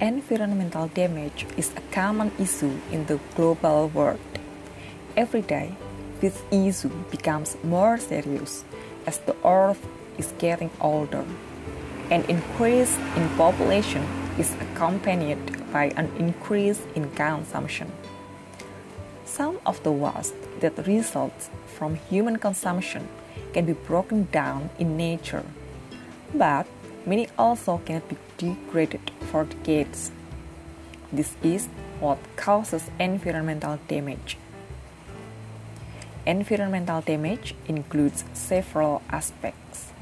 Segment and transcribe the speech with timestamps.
[0.00, 4.18] Environmental damage is a common issue in the global world.
[5.14, 5.76] Every day,
[6.22, 8.64] this issue becomes more serious
[9.06, 9.86] as the earth
[10.16, 11.22] is getting older.
[12.08, 14.02] An increase in population
[14.38, 15.36] is accompanied
[15.70, 17.92] by an increase in consumption.
[19.26, 23.06] Some of the waste that results from human consumption
[23.52, 25.44] can be broken down in nature,
[26.34, 26.66] but
[27.04, 30.10] many also cannot be degraded for decades.
[31.12, 31.68] This is
[32.00, 34.36] what causes environmental damage.
[36.26, 39.92] Environmental damage includes several aspects,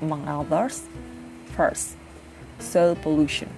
[0.00, 0.86] among others,
[1.54, 1.96] first,
[2.58, 3.50] soil pollution.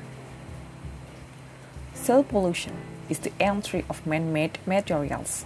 [1.95, 2.77] Soil pollution
[3.09, 5.45] is the entry of man made materials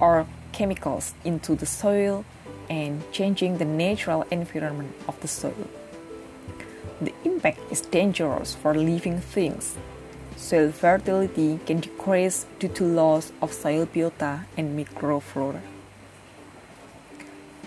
[0.00, 2.24] or chemicals into the soil
[2.68, 5.68] and changing the natural environment of the soil.
[7.02, 9.76] The impact is dangerous for living things.
[10.36, 15.62] Soil fertility can decrease due to loss of soil biota and microflora.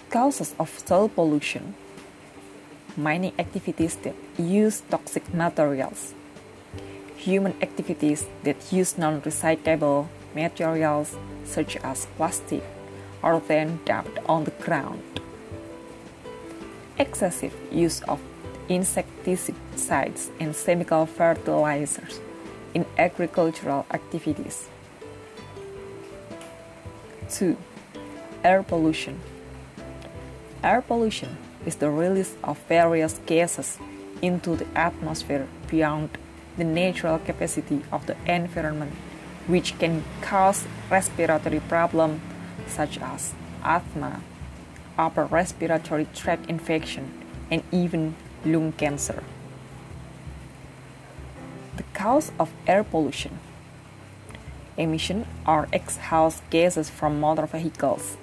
[0.10, 1.76] Causes of soil pollution
[2.96, 6.14] mining activities that use toxic materials,
[7.18, 12.64] human activities that use non recyclable materials such as plastic
[13.22, 15.04] are then dumped on the ground.
[16.98, 18.22] Excessive use of
[18.70, 22.20] insecticides and chemical fertilizers
[22.74, 24.68] in agricultural activities.
[27.30, 27.58] 2.
[28.44, 29.20] Air pollution.
[30.64, 33.80] Air pollution is the release of various gases
[34.22, 36.10] into the atmosphere beyond
[36.58, 38.94] the natural capacity of the environment,
[39.48, 42.22] which can cause respiratory problems
[42.68, 44.22] such as asthma,
[44.98, 47.12] upper respiratory tract infection,
[47.52, 49.24] and even lung cancer.
[51.78, 53.40] The cause of air pollution
[54.78, 58.18] emission are exhaust gases from motor vehicles.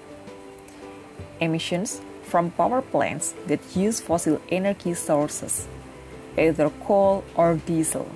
[1.41, 5.67] Emissions from power plants that use fossil energy sources,
[6.37, 8.09] either coal or diesel.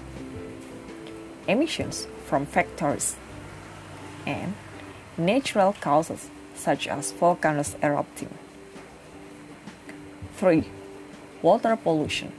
[1.49, 3.17] Emissions from factories
[4.27, 4.55] and
[5.17, 8.33] natural causes such as volcanoes erupting.
[10.37, 10.65] 3.
[11.47, 12.33] Water pollution.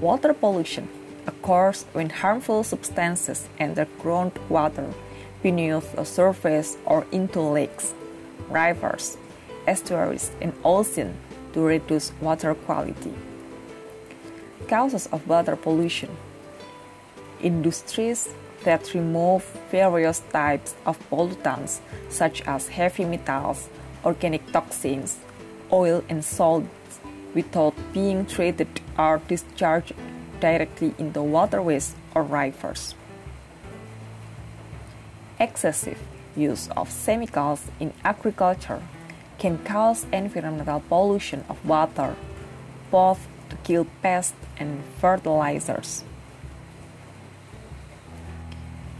[0.00, 0.88] Water pollution
[1.26, 4.94] occurs when harmful substances enter groundwater
[5.42, 7.92] beneath the surface or into lakes,
[8.48, 9.18] rivers,
[9.66, 11.14] estuaries, and oceans
[11.52, 13.12] to reduce water quality.
[14.68, 16.08] Causes of water pollution
[17.42, 18.30] Industries
[18.64, 23.68] that remove various types of pollutants such as heavy metals,
[24.02, 25.18] organic toxins,
[25.70, 26.66] oil, and salts
[27.34, 29.94] without being treated are discharged
[30.40, 32.94] directly into waterways or rivers.
[35.38, 35.98] Excessive
[36.36, 38.82] use of chemicals in agriculture
[39.38, 42.14] can cause environmental pollution of water,
[42.90, 46.04] both to kill pests and fertilizers.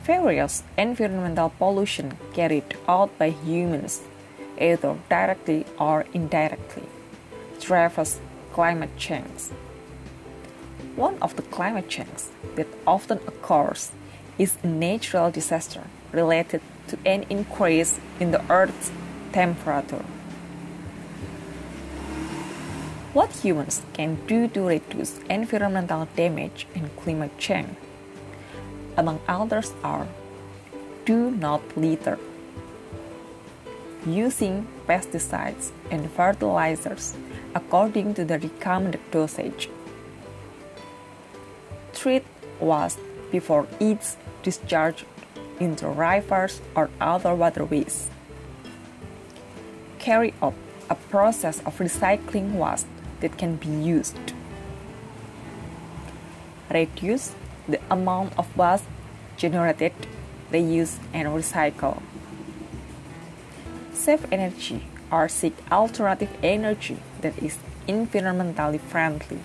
[0.03, 4.03] Various environmental pollution carried out by humans,
[4.59, 6.89] either directly or indirectly,
[7.63, 8.21] drives
[8.53, 9.51] climate change.
[10.97, 13.93] One of the climate changes that often occurs
[14.39, 18.91] is a natural disaster related to an increase in the Earth's
[19.33, 20.05] temperature.
[23.15, 27.77] What humans can do to reduce environmental damage and climate change?
[28.97, 30.09] Among others are
[31.05, 32.19] do not litter,
[34.07, 37.15] using pesticides and fertilizers
[37.55, 39.69] according to the recommended dosage,
[41.93, 42.25] treat
[42.61, 42.99] waste
[43.31, 45.05] before it's discharged
[45.61, 48.11] into rivers or other waterways.
[49.99, 50.55] Carry out
[50.91, 52.87] a process of recycling waste
[53.21, 54.19] that can be used.
[56.71, 57.35] Reduce
[57.69, 58.85] the amount of waste
[59.37, 59.93] generated,
[60.51, 62.03] reuse, and recycle.
[64.03, 64.83] Save energy
[65.13, 67.57] or seek alternative energy that is
[67.87, 69.39] environmentally friendly.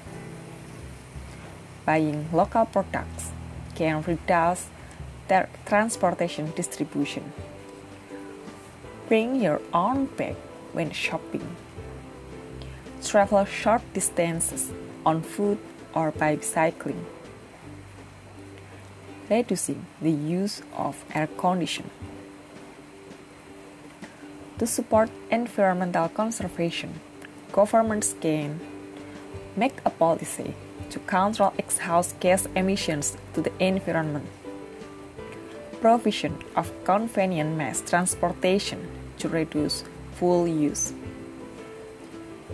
[1.86, 3.30] Buying local products
[3.76, 4.66] can reduce
[5.28, 7.34] their transportation distribution.
[9.08, 10.36] Bring your own bag
[10.74, 11.56] when shopping
[13.06, 14.72] travel short distances
[15.06, 15.60] on foot
[15.94, 17.06] or by cycling.
[19.30, 21.92] Reducing the use of air conditioning.
[24.58, 27.00] To support environmental conservation,
[27.52, 28.60] governments can
[29.56, 30.56] make a policy
[30.90, 34.26] to control exhaust gas emissions to the environment.
[35.80, 38.90] Provision of convenient mass transportation
[39.20, 39.84] to reduce
[40.14, 40.92] fuel use.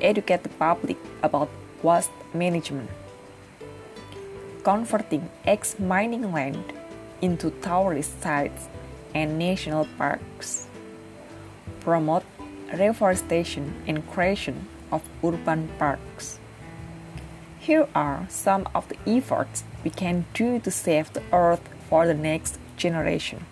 [0.02, 1.48] Educate the public about
[1.84, 2.90] waste management.
[4.64, 6.74] Converting ex mining land
[7.22, 8.68] into tourist sites
[9.16, 10.68] and national parks.
[11.84, 12.24] Promote
[12.74, 16.40] reforestation and creation of urban parks.
[17.60, 22.14] Here are some of the efforts we can do to save the earth for the
[22.14, 23.46] next generation.